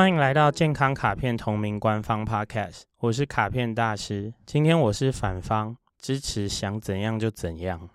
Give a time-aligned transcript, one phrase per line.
[0.00, 4.32] 欢迎来到健康卡片同名官方 Podcast，我是卡片大师。
[4.46, 7.86] 今天我是反方，支持想怎样就怎样。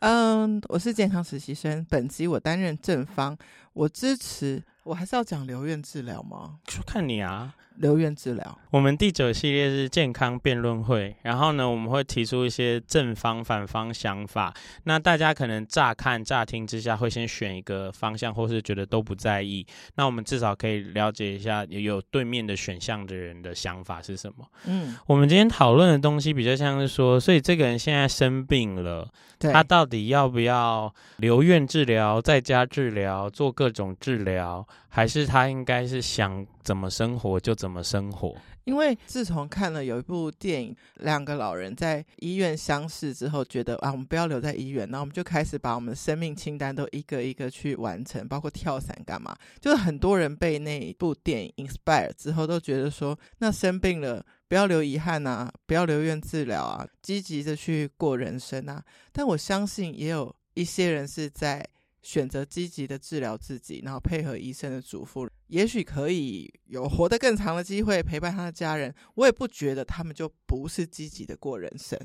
[0.00, 3.36] 嗯，我是健康实习生，本集我担任正方，
[3.74, 4.62] 我支持。
[4.84, 6.58] 我还是要讲留院治疗吗？
[6.64, 7.54] 就看你啊。
[7.76, 14.52] 留院治疗，我们第九系列是健康辩论会，然后呢，我们会提出一些正方、反方想法。
[14.84, 19.66] 那大家可能乍看、乍听之下，会先选一个方向，或是觉得都不在意。
[19.96, 24.46] 那我们至少可以了解一下，有对面的选项的人的想法是什么。
[24.66, 29.08] 嗯，我们今天讨论的东西比较像是说，所以这个人现在生病了，
[29.40, 38.36] 他到底要不要留院治疗、在家治疗、做各种治疗，还是他应该是想怎么生活就怎么生活？
[38.64, 49.32] 因为自从看了有一部电影，两个老人在医院相识之后，觉得啊，我们不要留在医院，那我们就开始把我们的生命清单都一个一个去完成，包括跳伞干嘛。
[49.60, 58.82] 就是很多人被那一部电影 inspire 之后，都觉得说，那生病了不要留遗憾啊，不要留院治疗啊，积极的去过人生啊。
[59.12, 61.64] 但我相信也有一些人是在。
[62.04, 68.92] 选择积极的治疗自己，然后配合医生的嘱咐，也许可以有活得更长的机会，陪伴他的家人。
[69.16, 71.98] 我也不觉得他们就不是积极的过人生。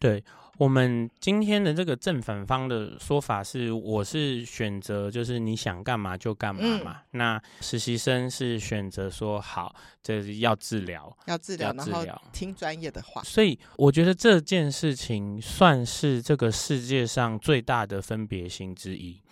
[0.00, 0.24] 对，
[0.58, 7.02] 我们今天的这个正反方的说法是，我是选择就是你想干嘛就干嘛嘛。
[7.12, 13.22] 嗯、那实习生是选择说好，这是要治疗，要治疗，然后听专业的话。
[13.22, 19.22] 所以我觉得这件事情算是这个世界上最大的分别心之一。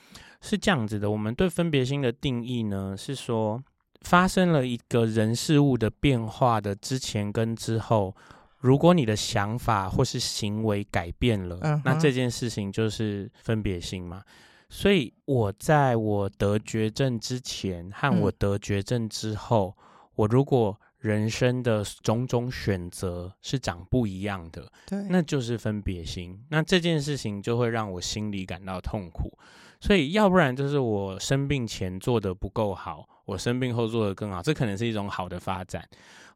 [0.41, 3.63] 是这样子的，我们对分别心的定义呢，是说
[4.03, 8.15] 发生了一个人事物的变化的之前跟之后。
[8.61, 11.83] 如果你的想法或是行为改变了，uh huh.
[11.85, 14.21] 那这件事情就是分别心嘛。
[14.69, 19.85] 所以我在我得绝症之前和我得绝症之后，嗯、
[20.17, 26.45] 我如果人生的种种选择是长不一样的，对，那就是分别心。
[26.51, 29.39] 那这件事情就会让我心里感到痛苦。
[29.81, 35.83] 所以要不然就是我生病前做的不够好，我生病后做的更好，这可能是一种好的发展。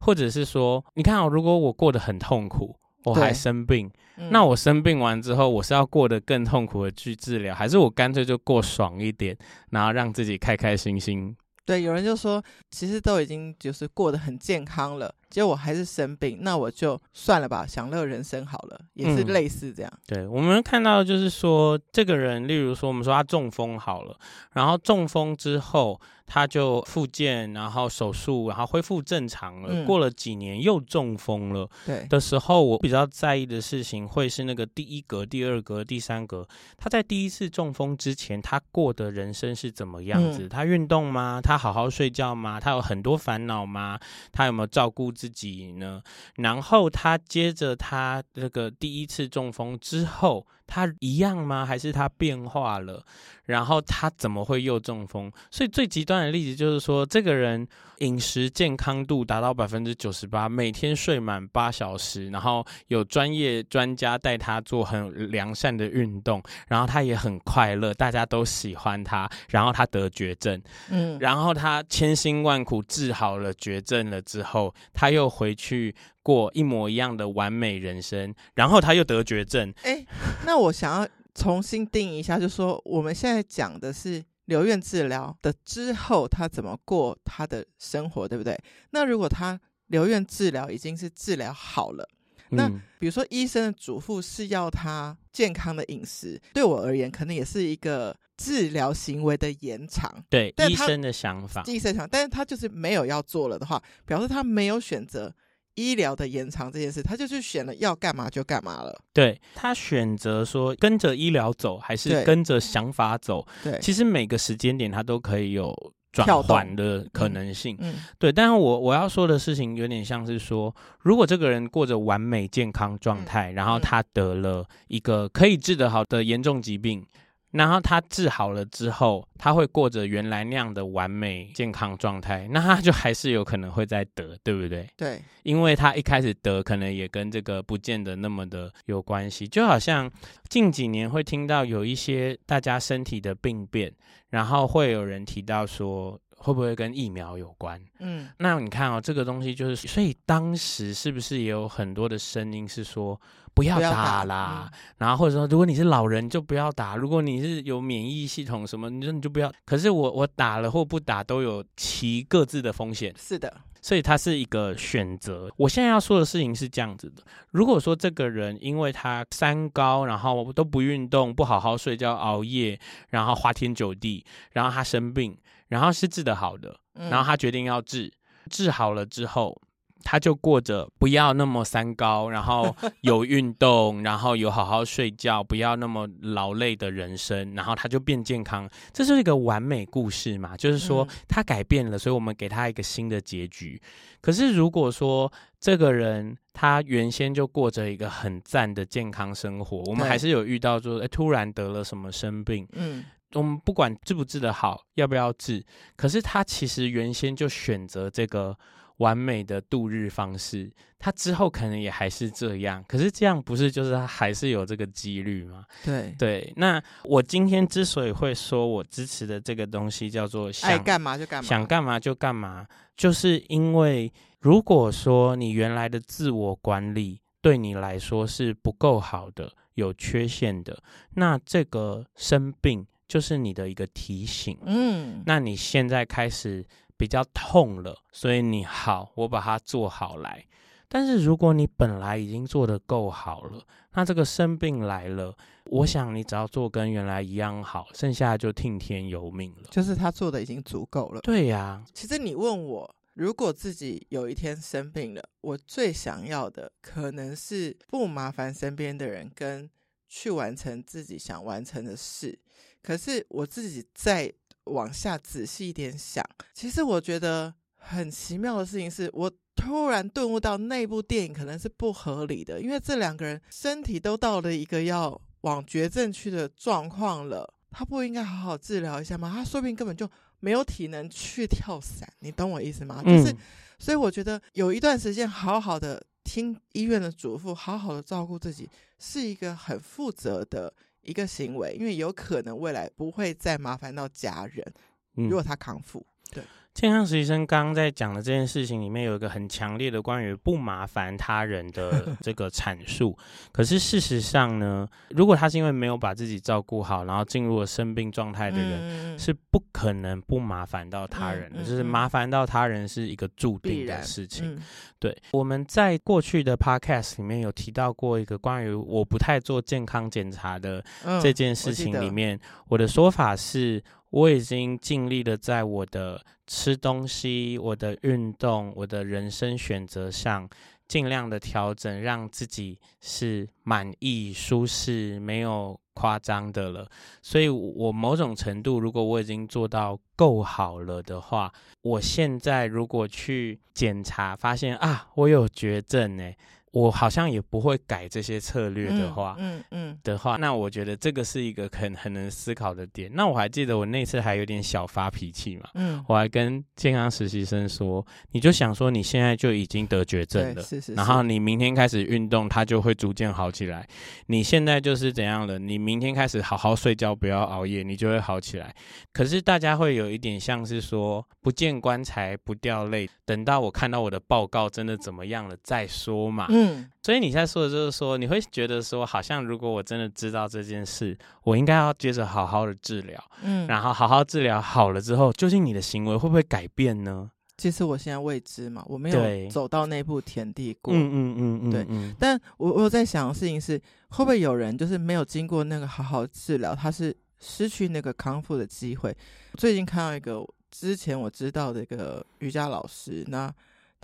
[0.01, 9.37] 或者是说，你看哦，如果我过得很痛苦，我还生病，嗯、那我生病完之后，我是要过得更痛苦的去治疗，还是我干脆就过爽一点，
[9.71, 11.37] 然后让自己开开心心？
[11.65, 15.15] 对，有人就说，其实都已经就是过得很健康了。
[15.33, 19.91] 结果我还是生病，那我就算了吧，享乐人生好了，也是类似这样。
[19.91, 24.15] 嗯、对，我们看到就是说，这个人，例如说，我们说他中风好了，
[24.53, 29.71] 然后中风之后他就复健，然后手术，然后恢复正常了。
[29.73, 40.43] 嗯、过了几年又中风了，对的时候，我比较在意的事情会是那个第一格、第二格、第三格，他在第一次中风之前，他过的人生是怎么样子？
[40.43, 41.41] 嗯、他运动吗？
[41.43, 42.61] 他好好睡觉吗？
[42.61, 43.99] 他有很多烦恼吗？
[44.31, 45.11] 他有没有照顾？
[45.23, 46.03] 自己呢？
[46.35, 51.65] 然后他接着他这个第一次中风之后，他一样吗？
[51.65, 53.05] 还是他变化了？
[53.45, 55.31] 然后他怎么会又中风？
[55.51, 57.67] 所以最极端的例子就是说，这个人
[57.99, 69.29] 饮食健康度达到百分之九十八，每天睡满八小时，然后有专业专家带他做很良善的运动，然后他也很快乐，大家都喜欢他。
[69.49, 79.73] 然后他得绝症，嗯，然后他千辛万苦治好了绝症了之后，他又回去过一模一样的完美人生，然后他又得绝症。
[79.83, 80.07] 哎，
[80.47, 81.09] 那我想要。
[81.35, 88.55] 重新定义一下，就说我们现在讲的是留院治疗的之后，他怎么过他的生活，对不对？
[88.91, 92.07] 那如果他留院治疗已经是治疗好了，
[92.51, 92.69] 嗯、那
[92.99, 100.23] 比如说医生的嘱咐是要他健康的饮食，对我而言可能也是一个治疗行为的延长。
[100.29, 105.35] 对，医生的想法，医生想，但是他就是没有要做了的话，表示他没有选择。
[105.75, 109.01] 医疗的延长这件事，他就去选了要干嘛就干嘛了。
[109.13, 113.47] 对，他选择说跟着医疗走，还是跟着想法走？
[113.65, 115.75] 对，其实每个时间点他都可以有
[116.13, 117.77] 转换的可能性。
[117.81, 118.31] 嗯，嗯对。
[118.31, 127.05] 但是我我要说的事情有点像是说，如果这个人过着完美健康状态，嗯、然后他得了一个可以治得好的严重疾病。
[127.53, 134.89] 然后他治好了之后，他会过着原来那样的完美健康状态，那他就还是有可能会再得，对不对？
[134.97, 139.47] 对，因为他一开始得，可能也跟这个不见得那么的有关系。
[139.47, 140.11] 就好像
[140.49, 143.93] 近几年会听到有一些大家身体的病变，
[144.31, 146.19] 然后会有人提到说。
[146.43, 147.81] 会不会跟疫苗有关？
[148.01, 153.19] 嗯，那你看哦，这个东西就是，所以当时是不是也有很多的声音是说
[153.55, 159.53] 不要打啦，打嗯、然后或者说如果你是老人就不要打，如果你是有免疫系统什么，你说你就不要。
[159.65, 163.15] 可是我我打了或不打都有其各自的风险。
[163.17, 163.53] 是的。
[163.85, 165.51] 所以它是一个选择。
[165.57, 172.79] 我现在要说的事情是这样子的：如果说这个人因为他三高，然后都不运动、不好好睡觉、熬夜，
[173.09, 175.37] 然后花天酒地，然后他生病，
[175.73, 176.77] 然后是治得好的，
[177.11, 178.13] 然后他决定要治，
[178.51, 179.59] 治好了之后。
[180.05, 188.69] 他就过着不要那么三高，然后有运动，然后有好好睡觉，不要那么劳累的人生， 然后他就变健康。
[188.93, 190.57] 这是一个完美故事嘛？
[190.57, 193.81] 就是说他改变了，所以我们给他一个新的结局。
[194.21, 203.05] 可是如果说这个人他原先就过着一个很赞的健康生活，我们还是有遇到说，哎，突然得了什么生病，嗯，
[203.35, 205.65] 我们不管治不治得好，要不要治，
[205.97, 208.57] 可是他其实原先就选择这个。
[208.99, 215.65] 完美的度日方式，他之后可能也还是这样，可是这样不是就是他还是有这个几率吗？
[215.83, 222.65] 对对，那我今天之所以会说我支持的这个东西叫做爱干嘛就干嘛，想干嘛就干嘛，
[222.97, 230.81] 就是因为如果说你原来的自我管理对你来说是不够好的、有缺陷的，
[231.15, 234.57] 那这个生病就是你的一个提醒。
[234.65, 236.65] 嗯，那你现在开始。
[236.95, 240.47] 比较痛了，所以你好，我把它做好来。
[240.89, 243.61] 但是如果你本来已经做得够好了，
[243.95, 249.69] 那这个生病来了，我想你只要做跟原来一样好，剩下就听天由命了。
[249.73, 251.21] 就是他做的已经足够了。
[251.23, 259.69] 对呀，其实你问我，如果自己有一天生病了，我最想要的可能是不麻烦身边的人，跟
[260.09, 262.39] 去完成自己想完成的事。
[262.83, 264.33] 可是我自己再。
[264.67, 279.33] 往下仔细一点想，其实我觉得很奇妙的事情是，我突然顿悟到那部电影可能是不合理的，因为这两个人身体都到了一个要往绝症去的状况了，他不应该好好治疗一下吗？
[279.35, 280.09] 他说不定根本就
[280.39, 283.03] 没有体能去跳伞，你懂我意思吗？
[283.03, 283.35] 就是，
[283.81, 288.71] 所以我觉得有一段时间好好的听医院的嘱咐，好好的照顾自己，
[289.01, 290.73] 是一个很负责的。
[291.03, 294.67] 一个行为，因为有可能未来不会再麻烦到家人。
[295.15, 296.43] 如果他康复，对。
[296.75, 303.17] 健康实习生刚刚在讲的这件事情里面有一个很强烈的关于不麻烦他人的 这个阐述，
[303.53, 314.59] 可是事实上呢，如果他是因为没有把自己照顾好，然后进入了生病状态的人，是不可能不麻烦到他人的，就是麻烦到他人是一个注定的事情。
[314.99, 320.83] 对，我们在过去的 podcast 里面有提到过一个关于我不太做健康检查的
[321.23, 323.83] 这件事情里面，我的说法是。
[324.13, 330.47] 我已经尽力的在我的吃东西、我的运动、我的人生选择上，
[330.87, 336.87] 尽量的调整，让自己是满意、舒适、没有夸张的了。
[337.23, 346.31] 所以，我某种程度，如果我已经做到够好了的话，我现在如果去检查，发现啊，我有绝症呢。
[346.73, 353.11] 我好像也不会改这些策略的话，嗯嗯，嗯的话，那我觉得这个是一个很很能思考的点。
[353.15, 363.87] 那我还记得我那次还有点小发脾气嘛，嗯，我还跟健康实习生说，你就想说你现在就已经得绝症了，是是是，然后你明天开始运动，它就会逐渐好起来。
[364.27, 365.59] 你现在就是怎样了？
[365.59, 368.75] 你明天开始好好睡觉，不要熬夜，你就会好起来。
[369.13, 376.47] 可是大家会有一点像是说，不见棺材不掉泪，等到我看到我的报告真的怎么样了再说嘛。
[376.49, 387.31] 嗯嗯，所以你现在说的就是说，你会觉得说，好像如果我真的知道这件事，我应该要接着好好的治疗，嗯，然后好好治疗好了之后，究竟你的行为会不会改变呢？
[387.59, 391.87] 其实我现在未知嘛，我没有走到那步田地过，嗯嗯嗯嗯，嗯，对。
[392.19, 393.79] 但我我在想的事情是，
[394.09, 399.17] 会不会有人就是没有经过那个好好治疗，他是失去那个康复的机会？
[399.59, 403.53] 最近看到一个之前我知道的一个瑜伽老师，那。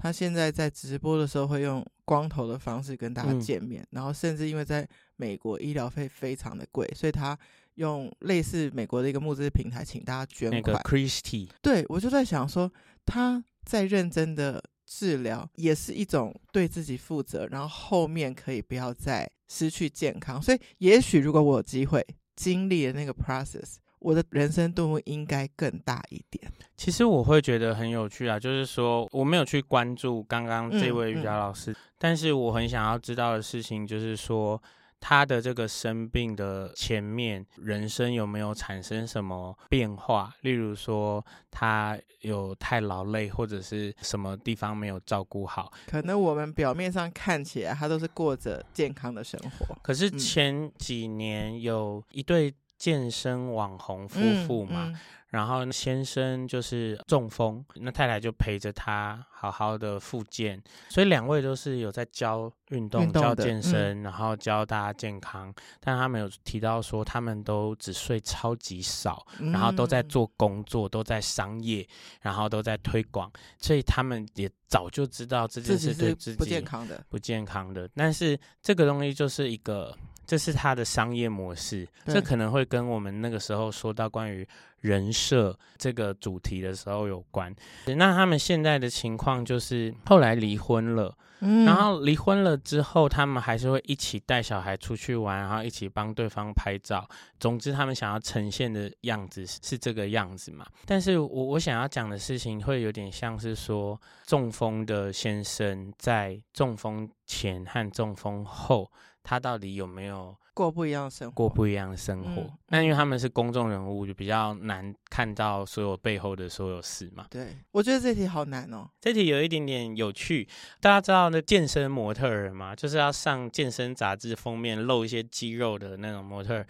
[0.01, 7.39] 他现在在直播的时候会用光头的方式跟大家见面，嗯、然后甚至因为在美国医疗费非常的贵，所以他
[7.75, 10.63] 用类似美国的一个募资平台请大家捐款。
[10.63, 12.73] 那个 Christie，对，我就在想说，
[13.05, 20.41] 他在认真的治疗，也是一种对自己负责，然后后面可以不要再失去健康。
[20.41, 22.03] 所以，也许如果我有机会
[22.35, 23.77] 经历了那个 process。
[24.01, 26.51] 我的人生顿悟应该更大一点。
[26.77, 34.61] 其实我会觉得很有趣啊，就是说我没有去关注刚刚这位瑜伽老师，嗯嗯、但是我很想要知道的事情就是说，
[35.01, 40.33] 他的这个生病的前面，人生有没有产生什么变化？
[40.43, 45.73] 例如说，他有太劳累，或者是什么地方没有照顾好？
[45.89, 49.77] 可能我们表面上看起来，他都是过着健康的生活。
[49.83, 54.87] 可是前几年有一对健身网红夫妇嘛。
[54.87, 60.59] 嗯嗯然后先生就是中风，那太太就陪着他好好的复健，
[60.89, 65.55] 所以两位都是有在教运动、教健身，嗯、然后教大家健康。
[65.81, 71.87] 但他们有提到说，他们都只睡超级少，嗯、然后都在做工作，都在商业，
[72.23, 77.87] 然后都在推广，所以他们也早就知道这件事对自己不健康的，不健康的。
[77.95, 79.95] 但是这个东西就是一个。
[80.29, 84.47] 这是他的商业模式，这可能会跟我们那个时候说到关于
[84.83, 87.53] 人设这个主题的时候有关。
[87.97, 97.09] 那他们现在的情况就是后来离婚了，嗯，然后离婚了之后，他们还是会一起带小孩出去玩，然后一起帮对方拍照。
[97.41, 100.67] 总之，他们想要呈现的样子是这个样子嘛。
[100.85, 108.93] 但是我我想要讲的事情会有点像是说，中风的先生在中风前和中风后。
[109.29, 111.35] 他到底有没有过不一样的生活？
[111.35, 112.41] 过不一样的生活？
[112.41, 117.27] 嗯、那因为他们是公众人物，就比较难看到所有背后的所有事嘛。
[117.29, 118.89] 对，我觉得这题好难哦。
[119.03, 120.49] 这题有一点点有趣。
[120.81, 122.75] 大家知道那健身模特儿吗？
[122.75, 126.67] 就是要上健身杂志封面露一些肌肉的那种模特儿。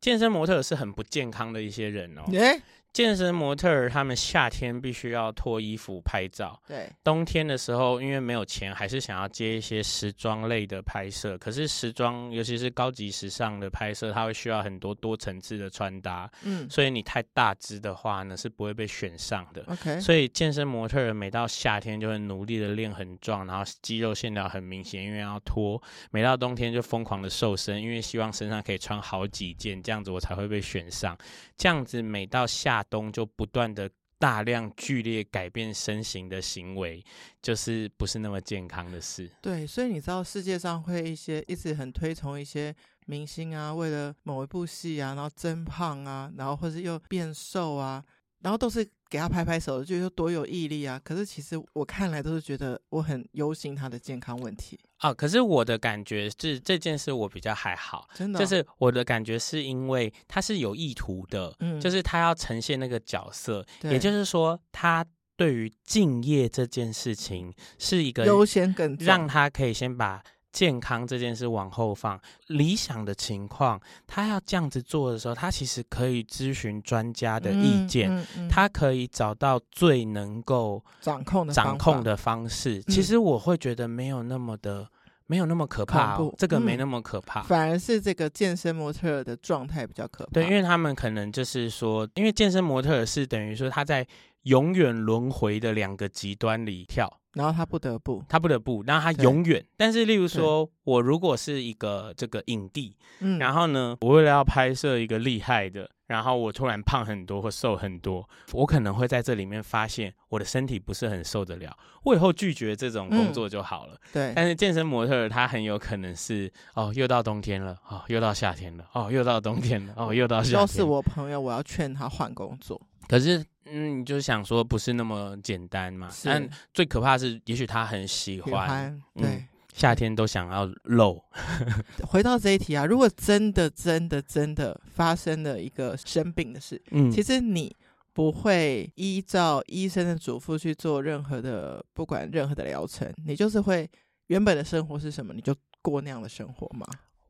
[0.00, 2.22] 健身模特儿是很不健康的一些人哦。
[2.32, 2.60] 欸
[2.92, 6.90] 健身模特儿他们夏天必须要脱衣服拍照，对。
[7.02, 11.38] 冬天的时候，因为没有钱，还是想要接一些时装类的拍摄。
[11.38, 16.30] 可是时装，尤其是高级时尚的拍摄，它会需要很多多层次的穿搭。
[16.42, 16.68] 嗯。
[16.68, 19.64] 所以你太大只的话呢，是不会被选上的。
[19.68, 19.98] OK。
[19.98, 25.82] 所以健身模特儿每到夏天就会努力的练很壮，然后肌肉线条很明显，因为要脱。
[26.10, 31.16] 每到冬天就疯狂的瘦身，因为希望身上可以穿好几件，这样子我才会被选上。
[31.56, 32.81] 这样子每到夏。
[32.84, 37.02] 东就不断的大量剧烈改变身形的行为，
[37.40, 39.28] 就是不是那么健康的事。
[39.40, 42.72] 对，所以你知道世界上会一些一直很推崇一些
[43.06, 48.04] 明星啊，为了某一部戏啊，然后增胖啊，然后或是又变瘦啊，
[48.42, 48.86] 然后都是。
[49.12, 50.98] 给他拍拍手，就说多有毅力啊！
[51.04, 55.12] 可是其实我看来都是觉得我很忧心他的健康问题啊。
[55.12, 65.04] 可是我的感觉是这件事我比较还好，真的，就是我的感觉是因为他是有意图的，嗯，就是他要呈现那个角色，也就是说他
[65.36, 70.22] 对于敬业这件事情是一个优先更让他可以先把。
[70.52, 82.78] 健康这件事往后放，理想的情况，他要这样子做的时候，他其实可以咨询专家的意见，嗯嗯嗯、他可以找到最能够掌控的掌控的方式。
[82.78, 84.86] 嗯、其实我会觉得没有那么的，
[85.26, 90.30] 没有那么可怕，哦，这个没那么可怕，嗯，反而是这个健身模特的状态比较可怕。
[90.32, 94.06] 对，因为他们可能就是说，因为健身模特是等于说他在
[94.42, 97.20] 永远轮回的两个极端里跳。
[97.34, 99.64] 然后他不得不，他不得不，然后他永远。
[99.78, 113.94] 但是，例如说，我如果是一个这个影帝，嗯，然后呢，我为了要拍摄一个厉害的，然后我突然胖很多或瘦很多，我可能会在这里面发现我的身体不是很受得了，我以后拒绝这种工作就好了。
[113.94, 114.32] 嗯、对。
[114.36, 120.60] 但是健身模特他很有可能是哦，又到冬天了，哦，又到夏天了，哦，又到冬天了，哦，又到夏天了。
[120.60, 122.78] 要是我朋友，我要劝他换工作。
[123.08, 123.42] 可是。
[123.74, 126.10] 嗯，你就是想说不是那么简单嘛？
[126.22, 131.24] 但最可怕的是，也许他很喜欢，喜欢对、嗯，夏天都想要露。
[132.06, 137.74] 回到这一题啊，如果真的、真的、真的发生了一个生病的事，嗯，其实你
[138.12, 143.90] 不会依照医生的嘱咐去做任何的，不管任何的疗程，你就是会
[144.26, 146.86] 原本的生活是什么，你就过那样的生活吗？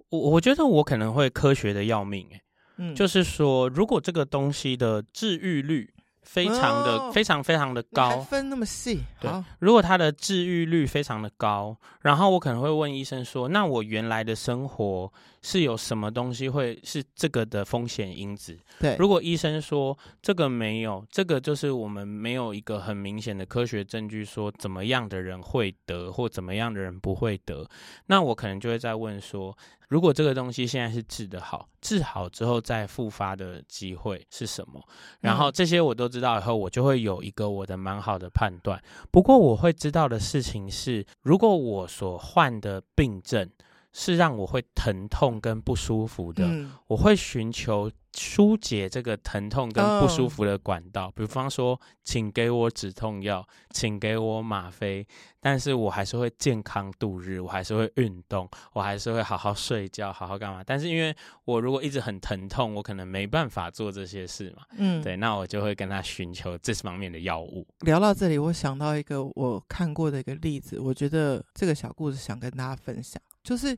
[0.09, 2.43] 我我觉得我可能会科学的要命、欸，
[2.79, 5.89] 嗯，就是说，如果这个东西的治愈率。
[6.23, 9.01] 非常的、哦、非常非常的高，分那么细。
[9.21, 15.13] 对，如果他的治愈率非常的高，然后我可能会问医生说：“那我原来的生活
[15.43, 27.69] 是有什么东西会是这个的风险因子？”对，如果医生说这个没有，这个就是我们没有一个很明显的科学证据说怎么样的人会得或怎么样的人不会得，
[28.07, 29.57] 那我可能就会再问说。
[29.93, 34.83] 如果这个东西现在是治得好，治好之后再复发的机会是什么？
[35.21, 38.83] 然后这些我都知道以后，我就会有一个我的蛮好的判断。
[39.11, 43.47] 不过我会知道的事情是，如果我所患的病症
[43.93, 55.07] 是让我会疼痛跟不舒服的，嗯、我会寻求疏解这个疼痛跟不舒服的管道，哦、比方说，请给我止痛药，请给我吗啡，
[55.41, 60.63] 但是我还是会健康度日，我还是会运动，我还是会好好睡觉，好好干嘛。
[60.65, 67.67] 但是因为我如果一直很疼痛，我可能没办法做这些事嘛，嗯，对，那我就会跟他寻求这方面的药物。
[67.81, 73.21] 聊到这里，我想到一个我看过的一个例子，我觉得这个小故事想跟大家分享。
[73.43, 73.77] 就是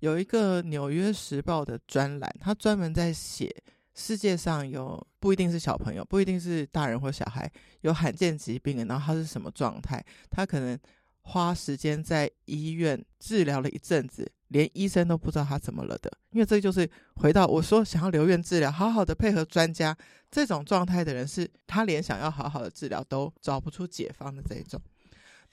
[0.00, 3.54] 有一个《纽约时报》的专栏，他专门在写
[3.94, 7.50] 世界上有不一定是小朋友，不一定是大人或小孩
[7.82, 10.04] 有罕见疾病，然后他是什么状态？
[10.30, 10.78] 他可能
[11.22, 16.10] 花时间在医院治疗了一阵子，连医生都不知道他怎么了的。
[16.30, 19.96] 因为这就是回到我说想要留院治疗，好好的配合专家，
[20.30, 24.78] 这种状态的人是他连想要好好的治疗都找不出解方的这种。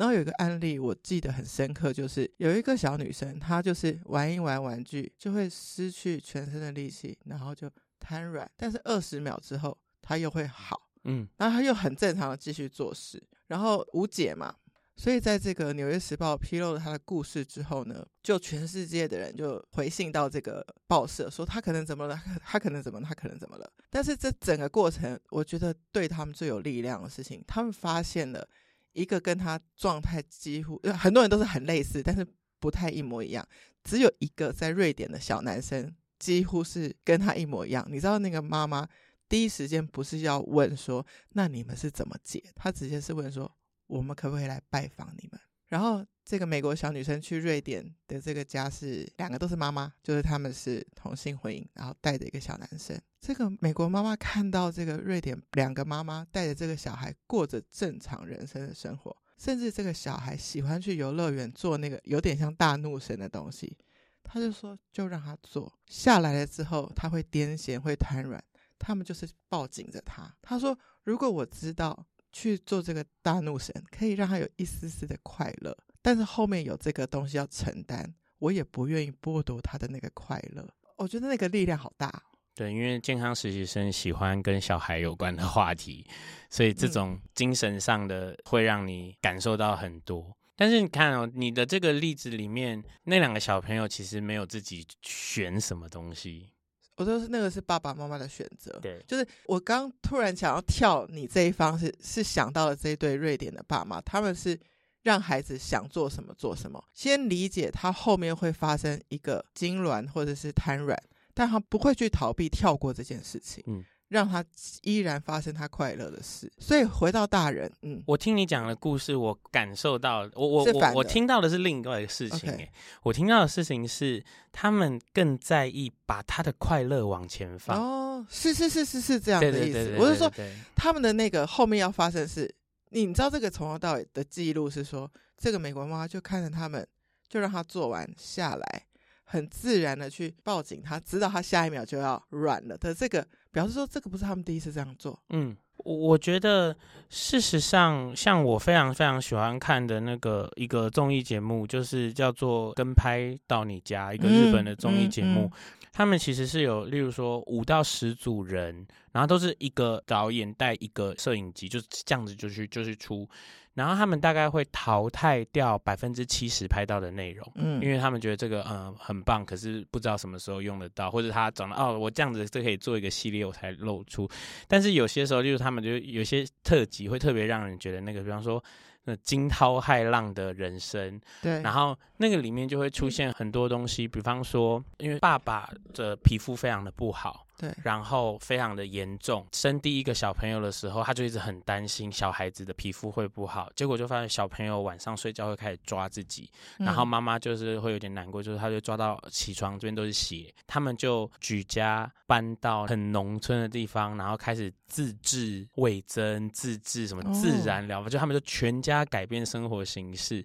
[0.01, 8.49] 然后有一个案例，我记得很深刻，就是有一个小女生，她就是玩一玩玩具就会失去全身的力气，然后就瘫软。
[8.57, 14.55] 但是二十秒之后，她又会好，嗯，然后她又很正常的继续做事，然后无解嘛。
[14.95, 23.71] 所以在这个《纽约时报》披露了她的故事之后呢，就全世界的人就回信到这个报社，说她可能怎么了，她可能怎么，她可能怎么了。
[23.91, 28.49] 但是这整个过程，我觉得对他们最有力量的事情，他们发现了。
[28.93, 32.25] 一个跟他状态几乎，很多人都是很类似，但是
[32.59, 33.47] 不太一模一样。
[33.83, 37.85] 只有一个在瑞典的小男生，几乎是跟他一模一样。
[37.89, 38.87] 你知道那个妈妈
[39.27, 42.43] 第一时间不是要问说，那你们是怎么解？
[42.55, 43.51] 他直接是问说，
[43.87, 45.39] 我们可不可以来拜访你们？
[45.67, 46.05] 然后。
[46.31, 52.97] 这个美国小女生去瑞典的这个家是两个都是妈妈，就是他们是同性婚姻，然后带着一个小男生。
[53.19, 63.77] 这个美国妈妈看到这个瑞典两个妈妈带着这个小孩过着正常人生的生活，甚至这个小孩喜欢去游乐园做那个有点像大怒神的东西，
[64.23, 65.77] 他就说就让他做。
[65.87, 68.41] 下来了之后他会癫痫会瘫软，
[68.79, 70.33] 他们就是抱紧着他。
[70.41, 75.77] 他说如果我知道去做这个大怒神可以让他有一丝丝的快乐。
[76.01, 80.67] 但是后面有这个东西要承担，我也不愿意剥夺他的那个快乐。
[80.97, 82.23] 我觉得那个力量好大。
[82.53, 86.05] 对，因为健康实习生喜欢跟小孩有关的话题，
[86.49, 90.23] 所以这种精神上的会让你感受到很多。
[90.23, 96.51] 嗯、但是你看哦，你的这个例子里面，那两个小朋友其实没有自己选什么东西。
[96.97, 98.77] 我说是那个是爸爸妈妈的选择。
[98.81, 104.59] 对，就是我刚突然想要跳你这一方是，是是想到了这一对瑞典的爸妈，他们是。
[105.03, 110.95] 让孩子想做什么做什么，先理解他后面会发生一个痉挛或者是瘫软，
[111.33, 114.45] 但他不会去逃避跳过这件事情，嗯，让他
[114.83, 116.51] 依然发生他快乐的事。
[116.59, 122.67] 所以回到大人，嗯，我听你讲的故事，我感受到，我我我我听到的是另外一个事情，哎，Okay.
[123.01, 127.75] 我听到的事情是他们更在意把他的快乐往前放。
[127.75, 129.95] 哦，是是是是是这样的意思。
[129.97, 130.31] 我是说，
[130.75, 132.53] 他们的那个后面要发生的是。
[132.91, 136.85] 你知道这个从头到尾的记录是说，这个美国妈妈就看着他们，
[137.27, 138.83] 就让他做完下来，
[139.23, 145.17] 很自然的去抱紧他，知道他下一秒就要软了的这个，表示说这个不是他们第一次这样做。
[145.29, 146.75] 嗯，我觉得
[147.09, 155.41] 事实上，像我非常非常喜欢看的那个一个综艺节目，就是叫做《跟拍到你家》，一个日本的综艺节目。
[155.41, 163.27] 嗯嗯嗯他们其实是有，例如说五到十组人，然后都是一个导演带一个摄影机，就是这样子就去就去出，
[163.73, 174.29] 然后他们大概会淘汰掉百分之七十拍到的内容，嗯，因为他们觉得这个嗯、呃、很棒，可是不知道什么时候用得到，或者他长得哦，我这样子就可以做一个系列我才露出，
[174.67, 178.63] 但是有些时候就是他们就有些特辑会特别让人觉得那个，比方说。
[179.05, 187.45] 那惊涛骇浪的人生，对，然后那个里面就会出现很多东西，比方说，因为爸爸的皮肤非常的不好。
[187.61, 189.45] 对，然后非常的严重。
[189.51, 193.71] 生第一个小朋友的时候，他就一直很担心小孩子的皮肤会不好。
[193.75, 200.51] 结果就发现小朋友晚上睡觉会开始抓自己，嗯、然后妈妈就是会有点难过，就是他就抓到起床这边都是血。
[200.65, 210.43] 他们就举家搬到很农村的地方，然后开始自制味增，自制什么自然疗法，哦、就他们就全家改变生活形式。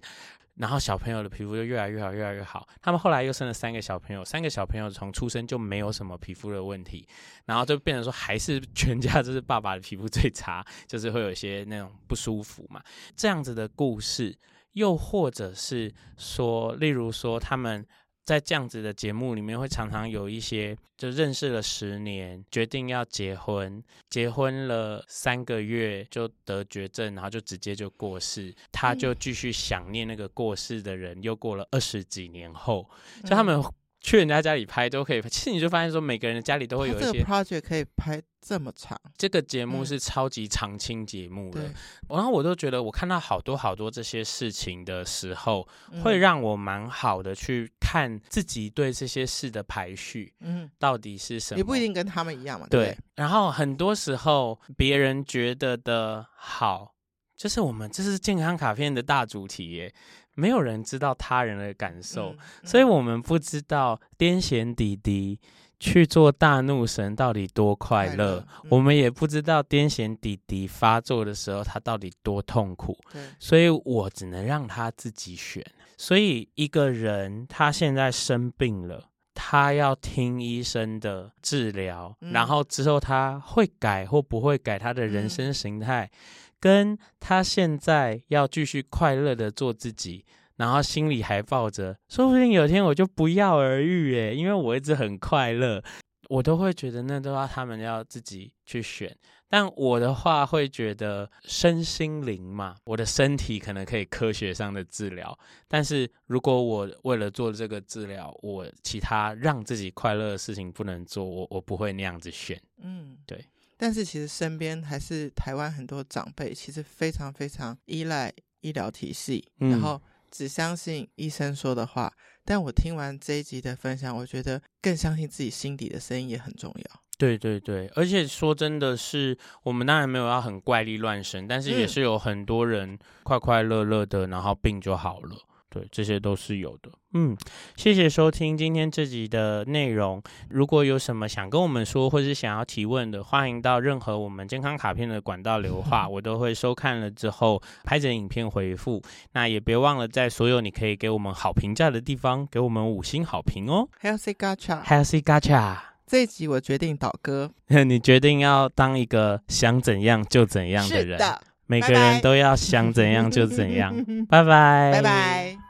[0.57, 2.67] 然后小朋友的皮肤就越来越好，越来越好。
[2.81, 7.07] 他们后来又生了三个小朋友，三个小朋友从出生就没有什么皮肤的问题，
[7.45, 12.81] 然后就变成说还是全家就是爸爸的皮肤最差，就是会有一些那种不舒服嘛。
[13.15, 14.35] 这样子的故事，
[14.73, 17.85] 又或者是说，例如说他们
[18.27, 32.89] 在这样子的节目里面，会常常有一些就认识了十年，决定要结婚，结婚了三个月就得绝症，然后就直接就过世，他就继续想念那个过世的人，又过了二十几年后，
[33.23, 33.63] 就他们。
[34.07, 37.11] 去人家家里拍都可以，其实你就发现说，每个人的家里都会有一些。
[37.11, 41.69] 这个 project 可以拍这么长，这个节目是超级长青节目的。
[42.07, 45.67] 然后我都觉得，我看到好多好多这些事情的时候，
[46.01, 51.57] 会让我蛮好的去看自己对这些事的排序，嗯，到底是什么？
[51.57, 52.85] 你不一定跟他们一样嘛，对。
[52.85, 52.97] 对。
[53.15, 56.93] 然后很多时候，别人觉得的好，
[57.37, 59.93] 就是我们这是健康卡片的大主题耶。
[60.33, 65.39] 没有人知道他人的感受，嗯嗯、所以我们不知道癫痫弟弟
[65.79, 72.95] 去做大怒神到底多快乐，嗯、我们也不知道癫痫弟弟发作的时候他到底多痛苦。
[73.39, 75.65] 所以我只能让他自己选。
[75.97, 86.05] 所以一个人他现在生病了，他要听医生的治疗，嗯、然后之后他会改或不会改他的人生形态。
[86.05, 86.17] 嗯
[86.59, 95.83] 跟他现在要继续快乐的做自己，然后心里还抱着，说不定有一天我就不药而愈诶，因为我一直很快乐，
[96.29, 99.15] 我都会觉得那都要他们要自己去选。
[99.49, 105.39] 但我的话会觉得身心灵嘛，我的身体可能可以科学上的治疗，
[105.69, 112.61] 但是如果我为了做这个治疗，我其他让自己快乐的事情不能做，我我不会那样子选。
[112.81, 113.41] 嗯，对。
[113.77, 122.11] 但是其实身边还是台湾很多长辈，其实非常非常依赖医疗体系，嗯、然后只相信医生说的话。
[122.43, 127.01] 但我听完这一集的分享，我觉得更相信自己心底的声音也很重要。
[127.17, 135.35] 对对对，而且说真的是，我们当然没有要很怪力乱神，但是也是有很多人快快乐乐的，然后病就好了。
[135.77, 136.89] 对，这些都是有的。
[137.13, 137.35] 嗯，
[137.75, 140.21] 谢谢收听今天这集的内容。
[140.49, 149.01] 如果有什么想跟我们说，或是想要提问的，欢迎到任何我们健康卡片的管道留话， 我都会收看了之后拍成影片回复。
[149.33, 153.87] 那也别忘了在所有你可以给我们好评价的地方，给我们五星好评哦。
[154.01, 155.77] Healthy Gacha，Healthy Gacha。
[156.05, 157.51] 这一集我决定倒戈，
[157.85, 161.17] 你决定要当一个想怎样就怎样的人。
[161.17, 163.93] 是的，每个人都要想怎样就怎样。
[164.29, 165.66] 拜拜，拜拜。